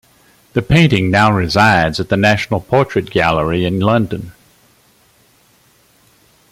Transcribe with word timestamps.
The 0.53 0.63
painting 0.63 1.11
now 1.11 1.31
resides 1.31 1.99
at 1.99 2.09
the 2.09 2.17
National 2.17 2.59
Portrait 2.59 3.07
Gallery 3.11 3.65
in 3.65 3.79
London. 3.79 4.31